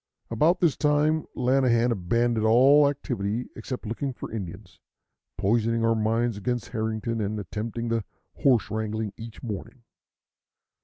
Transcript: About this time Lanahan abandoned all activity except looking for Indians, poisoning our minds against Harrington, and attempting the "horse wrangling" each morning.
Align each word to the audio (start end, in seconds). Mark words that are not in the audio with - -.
About 0.31 0.59
this 0.61 0.75
time 0.75 1.27
Lanahan 1.35 1.91
abandoned 1.91 2.43
all 2.43 2.89
activity 2.89 3.49
except 3.55 3.85
looking 3.85 4.13
for 4.13 4.31
Indians, 4.31 4.79
poisoning 5.37 5.85
our 5.85 5.93
minds 5.93 6.37
against 6.37 6.69
Harrington, 6.69 7.21
and 7.21 7.39
attempting 7.39 7.89
the 7.89 8.03
"horse 8.37 8.71
wrangling" 8.71 9.13
each 9.15 9.43
morning. 9.43 9.83